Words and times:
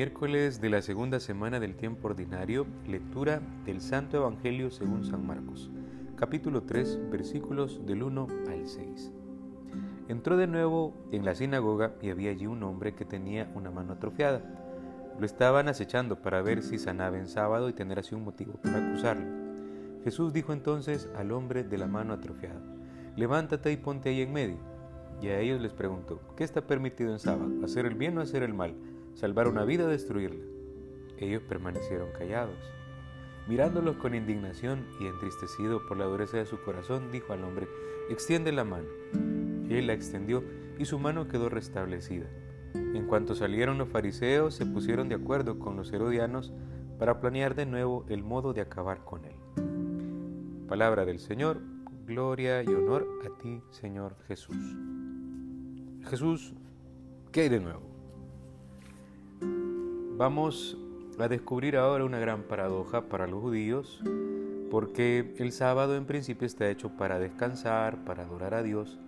Miércoles 0.00 0.62
de 0.62 0.70
la 0.70 0.80
segunda 0.80 1.20
semana 1.20 1.60
del 1.60 1.76
tiempo 1.76 2.08
ordinario, 2.08 2.66
lectura 2.86 3.42
del 3.66 3.82
Santo 3.82 4.16
Evangelio 4.16 4.70
según 4.70 5.04
San 5.04 5.26
Marcos, 5.26 5.70
capítulo 6.16 6.62
3, 6.62 7.10
versículos 7.10 7.84
del 7.84 8.04
1 8.04 8.26
al 8.48 8.66
6. 8.66 9.12
Entró 10.08 10.38
de 10.38 10.46
nuevo 10.46 10.94
en 11.12 11.26
la 11.26 11.34
sinagoga 11.34 11.92
y 12.00 12.08
había 12.08 12.30
allí 12.30 12.46
un 12.46 12.62
hombre 12.62 12.94
que 12.94 13.04
tenía 13.04 13.52
una 13.54 13.70
mano 13.70 13.92
atrofiada. 13.92 14.40
Lo 15.18 15.26
estaban 15.26 15.68
acechando 15.68 16.22
para 16.22 16.40
ver 16.40 16.62
si 16.62 16.78
sanaba 16.78 17.18
en 17.18 17.28
sábado 17.28 17.68
y 17.68 17.74
tener 17.74 17.98
así 17.98 18.14
un 18.14 18.24
motivo 18.24 18.54
para 18.54 18.78
acusarlo. 18.78 19.26
Jesús 20.02 20.32
dijo 20.32 20.54
entonces 20.54 21.10
al 21.14 21.30
hombre 21.30 21.62
de 21.62 21.76
la 21.76 21.86
mano 21.86 22.14
atrofiada, 22.14 22.62
levántate 23.16 23.70
y 23.70 23.76
ponte 23.76 24.08
ahí 24.08 24.22
en 24.22 24.32
medio. 24.32 24.56
Y 25.20 25.28
a 25.28 25.40
ellos 25.40 25.60
les 25.60 25.74
preguntó, 25.74 26.22
¿qué 26.38 26.44
está 26.44 26.66
permitido 26.66 27.12
en 27.12 27.18
sábado? 27.18 27.50
¿Hacer 27.62 27.84
el 27.84 27.96
bien 27.96 28.16
o 28.16 28.22
hacer 28.22 28.42
el 28.42 28.54
mal? 28.54 28.74
Salvar 29.20 29.48
una 29.48 29.66
vida 29.66 29.84
o 29.84 29.88
destruirla. 29.88 30.42
Ellos 31.18 31.42
permanecieron 31.42 32.08
callados. 32.12 32.56
Mirándolos 33.46 33.96
con 33.96 34.14
indignación 34.14 34.86
y 34.98 35.06
entristecido 35.06 35.86
por 35.86 35.98
la 35.98 36.06
dureza 36.06 36.38
de 36.38 36.46
su 36.46 36.58
corazón, 36.62 37.12
dijo 37.12 37.34
al 37.34 37.44
hombre, 37.44 37.68
extiende 38.08 38.50
la 38.50 38.64
mano. 38.64 38.88
Él 39.68 39.88
la 39.88 39.92
extendió 39.92 40.42
y 40.78 40.86
su 40.86 40.98
mano 40.98 41.28
quedó 41.28 41.50
restablecida. 41.50 42.24
En 42.72 43.06
cuanto 43.06 43.34
salieron 43.34 43.76
los 43.76 43.90
fariseos, 43.90 44.54
se 44.54 44.64
pusieron 44.64 45.10
de 45.10 45.16
acuerdo 45.16 45.58
con 45.58 45.76
los 45.76 45.92
herodianos 45.92 46.54
para 46.98 47.20
planear 47.20 47.54
de 47.54 47.66
nuevo 47.66 48.06
el 48.08 48.22
modo 48.22 48.54
de 48.54 48.62
acabar 48.62 49.04
con 49.04 49.26
él. 49.26 49.36
Palabra 50.66 51.04
del 51.04 51.18
Señor, 51.18 51.60
gloria 52.06 52.62
y 52.62 52.68
honor 52.68 53.06
a 53.26 53.38
ti, 53.38 53.60
Señor 53.70 54.16
Jesús. 54.28 54.56
Jesús, 56.08 56.54
¿qué 57.32 57.42
hay 57.42 57.48
de 57.50 57.60
nuevo? 57.60 57.89
Vamos 60.20 60.76
a 61.18 61.28
descubrir 61.28 61.78
ahora 61.78 62.04
una 62.04 62.18
gran 62.18 62.42
paradoja 62.42 63.08
para 63.08 63.26
los 63.26 63.40
judíos, 63.40 64.02
porque 64.70 65.32
el 65.38 65.50
sábado 65.50 65.96
en 65.96 66.04
principio 66.04 66.46
está 66.46 66.68
hecho 66.68 66.90
para 66.90 67.18
descansar, 67.18 68.04
para 68.04 68.24
adorar 68.24 68.52
a 68.52 68.62
Dios, 68.62 68.98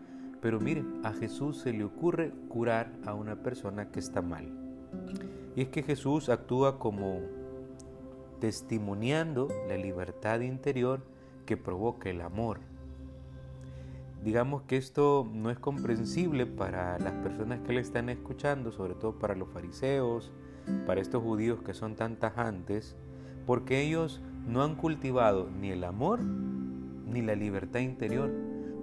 pero 0.40 0.58
miren, 0.58 1.02
a 1.04 1.12
Jesús 1.12 1.58
se 1.58 1.74
le 1.74 1.84
ocurre 1.84 2.32
curar 2.48 2.90
a 3.04 3.12
una 3.12 3.42
persona 3.42 3.90
que 3.90 4.00
está 4.00 4.22
mal. 4.22 4.54
Y 5.54 5.60
es 5.60 5.68
que 5.68 5.82
Jesús 5.82 6.30
actúa 6.30 6.78
como 6.78 7.20
testimoniando 8.40 9.48
la 9.68 9.76
libertad 9.76 10.40
interior 10.40 11.02
que 11.44 11.58
provoca 11.58 12.08
el 12.08 12.22
amor. 12.22 12.60
Digamos 14.24 14.62
que 14.62 14.78
esto 14.78 15.28
no 15.30 15.50
es 15.50 15.58
comprensible 15.58 16.46
para 16.46 16.98
las 17.00 17.12
personas 17.16 17.60
que 17.60 17.74
le 17.74 17.82
están 17.82 18.08
escuchando, 18.08 18.72
sobre 18.72 18.94
todo 18.94 19.18
para 19.18 19.34
los 19.34 19.50
fariseos, 19.50 20.32
para 20.86 21.00
estos 21.00 21.22
judíos 21.22 21.62
que 21.62 21.74
son 21.74 21.94
tan 21.94 22.16
tajantes, 22.16 22.96
porque 23.46 23.82
ellos 23.82 24.20
no 24.46 24.62
han 24.62 24.74
cultivado 24.74 25.50
ni 25.50 25.70
el 25.70 25.84
amor 25.84 26.20
ni 26.20 27.22
la 27.22 27.34
libertad 27.34 27.80
interior. 27.80 28.30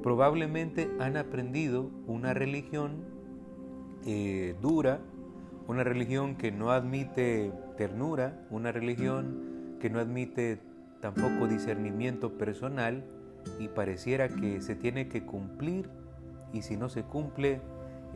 Probablemente 0.04 0.90
han 1.00 1.18
aprendido 1.18 1.90
una 2.08 2.34
religión 2.34 3.04
eh, 4.06 4.56
dura, 4.62 5.02
una 5.68 5.84
religión 5.84 6.36
que 6.36 6.52
no 6.52 6.72
admite 6.72 7.52
ternura, 7.78 8.46
una 8.50 8.72
religión 8.72 9.78
que 9.80 9.90
no 9.90 10.00
admite 10.00 10.60
tampoco 11.02 11.48
discernimiento 11.48 12.38
personal 12.38 13.04
y 13.60 13.68
pareciera 13.68 14.30
que 14.30 14.62
se 14.62 14.76
tiene 14.76 15.08
que 15.08 15.26
cumplir 15.26 15.90
y 16.54 16.62
si 16.62 16.78
no 16.78 16.90
se 16.90 17.04
cumple 17.04 17.62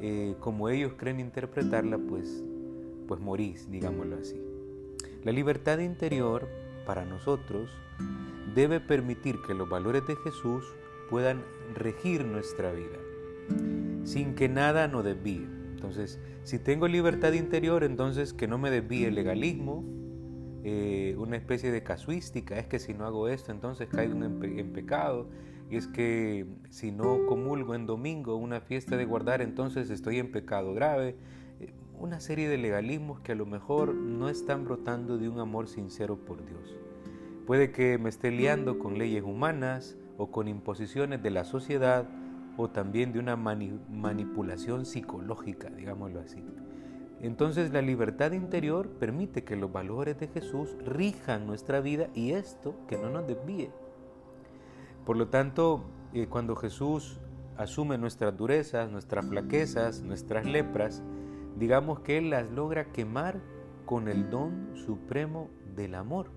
eh, 0.02 0.36
como 0.40 0.70
ellos 0.70 0.94
creen 0.98 1.20
interpretarla, 1.20 1.98
pues 1.98 2.44
pues 3.08 3.20
morís, 3.20 3.70
digámoslo 3.70 4.18
así. 4.18 4.40
La 5.24 5.32
libertad 5.32 5.80
interior 5.80 6.48
para 6.86 7.06
nosotros 7.06 7.70
debe 8.54 8.80
permitir 8.80 9.38
que 9.48 9.54
los 9.54 9.70
valores 9.70 10.06
de 10.06 10.16
Jesús 10.18 10.66
puedan 11.10 11.44
regir 11.74 12.26
nuestra 12.26 12.72
vida, 12.72 12.98
sin 14.04 14.36
que 14.36 14.50
nada 14.50 14.88
nos 14.88 15.04
desvíe. 15.04 15.48
Entonces, 15.74 16.20
si 16.44 16.60
tengo 16.60 16.88
libertad 16.88 17.34
interior, 17.34 17.84
entonces 17.84 18.34
que 18.34 18.48
no 18.48 18.58
me 18.58 18.70
desvíe 18.70 19.08
el 19.08 19.16
legalismo, 19.16 19.84
eh, 20.64 21.16
una 21.18 21.36
especie 21.36 21.72
de 21.72 21.84
casuística, 21.84 22.58
es 22.58 22.68
que 22.68 22.80
si 22.80 22.94
no 22.94 23.06
hago 23.06 23.28
esto, 23.28 23.52
entonces 23.52 23.90
caigo 23.90 24.16
en 24.24 24.74
pecado, 24.74 25.30
y 25.70 25.76
es 25.76 25.88
que 25.88 26.46
si 26.70 26.92
no 26.92 27.26
comulgo 27.26 27.76
en 27.76 27.86
domingo 27.86 28.36
una 28.36 28.62
fiesta 28.62 28.96
de 28.96 29.06
guardar, 29.06 29.42
entonces 29.42 29.90
estoy 29.90 30.20
en 30.20 30.32
pecado 30.32 30.74
grave 30.74 31.16
una 32.00 32.20
serie 32.20 32.50
de 32.50 32.58
legalismos 32.58 33.20
que 33.20 33.32
a 33.32 33.36
lo 33.36 33.46
mejor 33.46 33.94
no 33.94 34.30
están 34.30 34.66
brotando 34.66 35.18
de 35.18 35.30
un 35.30 35.40
amor 35.40 35.68
sincero 35.68 36.18
por 36.18 36.46
Dios. 36.46 36.76
Puede 37.46 37.72
que 37.72 37.98
me 37.98 38.10
esté 38.10 38.32
liando 38.32 38.80
con 38.80 38.98
leyes 38.98 39.24
humanas 39.24 39.98
o 40.18 40.32
con 40.32 40.48
imposiciones 40.48 41.22
de 41.22 41.32
la 41.32 41.44
sociedad 41.44 42.08
o 42.58 42.70
también 42.70 43.12
de 43.12 43.20
una 43.20 43.36
manipulación 43.36 44.86
psicológica, 44.86 45.70
digámoslo 45.70 46.20
así. 46.20 46.44
Entonces 47.22 47.72
la 47.72 47.82
libertad 47.82 48.34
interior 48.34 48.90
permite 48.90 49.44
que 49.44 49.56
los 49.56 49.72
valores 49.72 50.20
de 50.20 50.28
Jesús 50.28 50.76
rijan 50.86 51.48
nuestra 51.48 51.80
vida 51.80 52.10
y 52.14 52.32
esto 52.32 52.76
que 52.88 52.98
no 52.98 53.10
nos 53.10 53.28
desvíe. 53.28 53.72
Por 55.06 55.18
lo 55.18 55.30
tanto, 55.30 55.84
eh, 56.14 56.28
cuando 56.28 56.56
Jesús 56.56 57.20
asume 57.58 57.98
nuestras 57.98 58.36
durezas, 58.36 58.92
nuestras 58.92 59.26
flaquezas, 59.26 60.02
nuestras 60.02 60.46
lepras, 60.46 61.02
digamos 61.58 62.00
que 62.00 62.18
Él 62.18 62.30
las 62.30 62.50
logra 62.52 62.92
quemar 62.92 63.40
con 63.86 64.08
el 64.08 64.30
don 64.30 64.72
supremo 64.76 65.50
del 65.76 65.96
amor. 65.96 66.28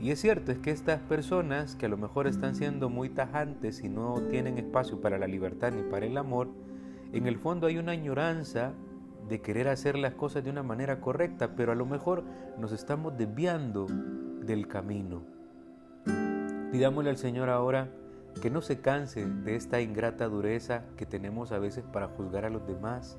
Y 0.00 0.10
es 0.10 0.20
cierto, 0.20 0.52
es 0.52 0.58
que 0.58 0.70
estas 0.70 1.00
personas 1.00 1.74
que 1.74 1.86
a 1.86 1.88
lo 1.88 1.96
mejor 1.96 2.26
están 2.26 2.54
siendo 2.54 2.90
muy 2.90 3.08
tajantes 3.08 3.82
y 3.82 3.88
no 3.88 4.20
tienen 4.30 4.58
espacio 4.58 5.00
para 5.00 5.18
la 5.18 5.26
libertad 5.26 5.72
ni 5.72 5.82
para 5.82 6.06
el 6.06 6.18
amor, 6.18 6.48
en 7.12 7.26
el 7.26 7.38
fondo 7.38 7.66
hay 7.66 7.78
una 7.78 7.92
añoranza 7.92 8.72
de 9.28 9.40
querer 9.40 9.68
hacer 9.68 9.96
las 9.96 10.14
cosas 10.14 10.44
de 10.44 10.50
una 10.50 10.62
manera 10.62 11.00
correcta, 11.00 11.56
pero 11.56 11.72
a 11.72 11.74
lo 11.74 11.86
mejor 11.86 12.24
nos 12.58 12.72
estamos 12.72 13.16
desviando 13.16 13.86
del 13.86 14.68
camino. 14.68 15.22
Pidámosle 16.70 17.10
al 17.10 17.16
Señor 17.16 17.48
ahora 17.48 17.88
que 18.40 18.50
no 18.50 18.60
se 18.60 18.80
canse 18.80 19.26
de 19.26 19.56
esta 19.56 19.80
ingrata 19.80 20.28
dureza 20.28 20.84
que 20.96 21.06
tenemos 21.06 21.52
a 21.52 21.58
veces 21.58 21.84
para 21.84 22.08
juzgar 22.08 22.44
a 22.44 22.50
los 22.50 22.66
demás, 22.66 23.18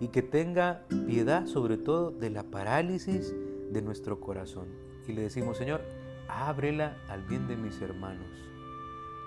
y 0.00 0.08
que 0.08 0.22
tenga 0.22 0.82
piedad 1.06 1.46
sobre 1.46 1.76
todo 1.76 2.10
de 2.10 2.30
la 2.30 2.42
parálisis 2.42 3.34
de 3.70 3.82
nuestro 3.82 4.18
corazón. 4.18 4.66
Y 5.06 5.12
le 5.12 5.22
decimos, 5.22 5.58
Señor, 5.58 5.82
ábrela 6.28 6.96
al 7.08 7.22
bien 7.22 7.46
de 7.46 7.56
mis 7.56 7.80
hermanos. 7.82 8.26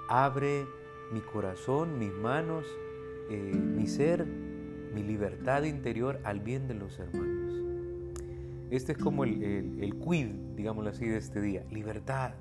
Abre 0.09 0.66
mi 1.12 1.22
corazón, 1.22 2.00
mis 2.00 2.12
manos, 2.12 2.66
eh, 3.29 3.53
mi 3.53 3.88
ser, 3.88 4.25
mi 4.25 5.03
libertad 5.03 5.63
interior 5.63 6.19
al 6.23 6.39
bien 6.39 6.67
de 6.67 6.73
los 6.73 6.97
hermanos. 6.97 7.53
Este 8.72 8.94
es 8.94 8.97
como 8.97 9.23
el, 9.23 9.44
el, 9.44 9.83
el 9.83 9.95
quid, 10.00 10.28
digámoslo 10.56 10.89
así, 10.89 11.06
de 11.06 11.17
este 11.17 11.39
día. 11.39 11.63
Libertad. 11.69 12.31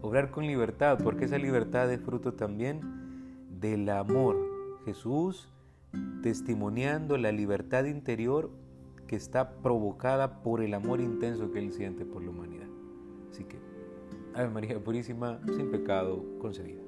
Obrar 0.00 0.30
con 0.30 0.46
libertad, 0.46 0.98
porque 1.02 1.26
esa 1.26 1.38
libertad 1.38 1.92
es 1.92 2.00
fruto 2.00 2.32
también 2.32 2.80
del 3.60 3.88
amor. 3.90 4.36
Jesús 4.84 5.50
testimoniando 6.22 7.16
la 7.16 7.32
libertad 7.32 7.84
interior 7.84 8.50
que 9.06 9.16
está 9.16 9.56
provocada 9.62 10.42
por 10.42 10.62
el 10.62 10.74
amor 10.74 11.00
intenso 11.00 11.50
que 11.52 11.60
Él 11.60 11.72
siente 11.72 12.04
por 12.04 12.22
la 12.22 12.30
humanidad. 12.30 12.68
Así 13.30 13.44
que, 13.44 13.58
Ave 14.34 14.50
María 14.50 14.82
Purísima, 14.82 15.40
sin 15.56 15.70
pecado 15.70 16.24
concebida. 16.40 16.85